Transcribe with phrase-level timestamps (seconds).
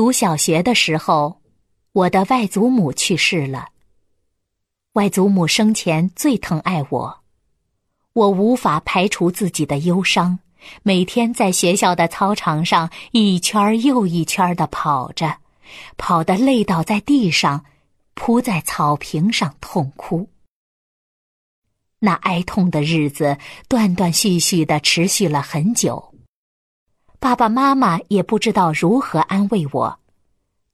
[0.00, 1.42] 读小学的时候，
[1.92, 3.68] 我的外祖母去世了。
[4.94, 7.20] 外祖母生前最疼爱我，
[8.14, 10.38] 我无法排除自己的忧伤，
[10.82, 15.36] 每天在学校的操场上一圈又一圈的跑着，
[15.98, 17.66] 跑得累倒在地上，
[18.14, 20.30] 扑在草坪上痛哭。
[21.98, 23.36] 那哀痛的日子
[23.68, 26.06] 断断续续的持续了很久。
[27.18, 29.99] 爸爸妈妈也不知道如何安慰我，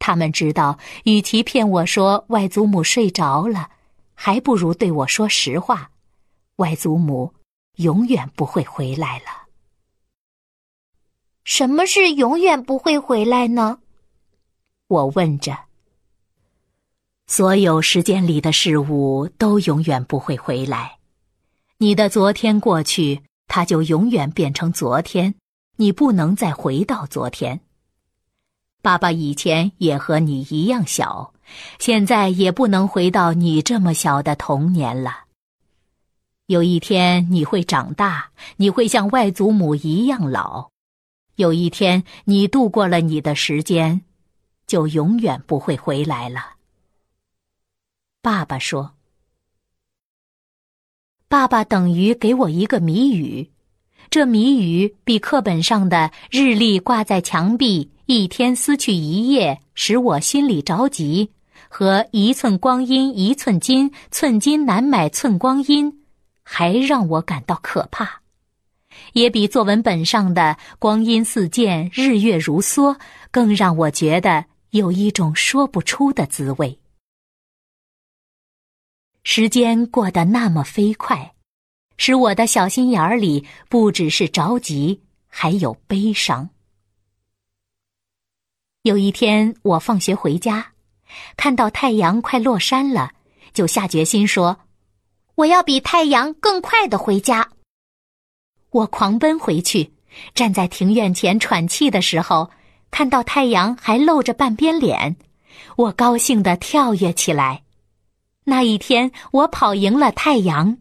[0.07, 3.71] 他们知道，与其骗我说外祖母睡着了，
[4.15, 5.91] 还不如对我说实话：
[6.59, 7.35] 外祖母
[7.79, 9.49] 永远不会回来了。
[11.43, 13.81] 什么是永远不会回来呢？
[14.87, 15.59] 我问着。
[17.27, 20.99] 所有时间里的事物都永远不会回来，
[21.79, 25.35] 你的昨天过去，它就永远变成昨天。
[25.79, 27.61] 你不能再回到昨天。
[28.87, 31.35] 爸爸以前也和你一样小，
[31.81, 35.25] 现在也不能回到你这么小的童年了。
[36.47, 40.71] 有一天你会长大，你会像外祖母一样老。
[41.35, 44.03] 有一天你度过了你的时间，
[44.69, 46.53] 就永远不会回来了。
[48.23, 48.95] 爸爸说
[51.27, 53.51] ：“爸爸等于给我一个谜语。”
[54.09, 61.29] 这谜语比课本上的日历挂在墙壁，一天撕去一页，使我心里着急；
[61.69, 65.93] 和一寸光阴一寸金，寸金难买寸光阴，
[66.43, 68.07] 还让我感到可怕；
[69.13, 72.97] 也比作文本上的光阴似箭，日月如梭，
[73.31, 76.79] 更让我觉得有一种说不出的滋味。
[79.25, 81.33] 时间过得那么飞快。
[81.97, 86.51] 使我的小心眼里不只是着急，还有悲伤。
[88.83, 90.73] 有一天，我放学回家，
[91.37, 93.13] 看到太阳快落山了，
[93.53, 94.59] 就下决心说
[95.35, 97.51] ：“我要比太阳更快的回家。”
[98.71, 99.93] 我狂奔回去，
[100.35, 102.51] 站在庭院前喘气的时候，
[102.91, 105.17] 看到太阳还露着半边脸，
[105.77, 107.63] 我高兴的跳跃起来。
[108.45, 110.79] 那一天，我跑赢了太阳。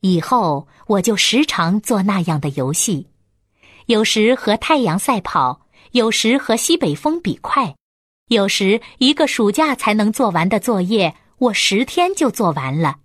[0.00, 3.08] 以后我就时常做那样的游戏，
[3.86, 7.74] 有时和太阳赛跑，有时和西北风比快，
[8.28, 12.96] 有时一个暑假才能做完的作业，我十天就做完了。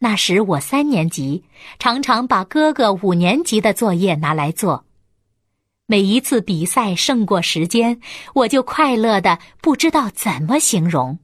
[0.00, 1.42] 那时我三年级，
[1.80, 4.84] 常常把哥哥五年级的作业拿来做。
[5.86, 8.00] 每一次比赛胜过时间，
[8.34, 11.18] 我就快乐的不知道怎么形容。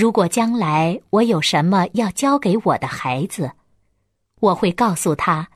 [0.00, 3.50] 如果将来我有什么要教给我的孩子，
[4.40, 5.50] 我会告诉他：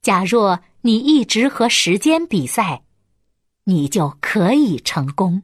[0.00, 2.84] 假若你一直和时间比赛，
[3.64, 5.42] 你就可以成功。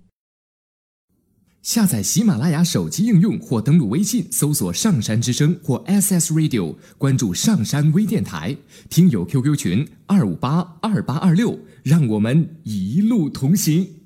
[1.62, 8.56] 下载喜马拉雅手机应用或登录微信搜索“上山之声”或 SS Radio，关注上山微电台，
[8.88, 14.01] 听友 QQ 群二五八二八二六，让我们一路同行。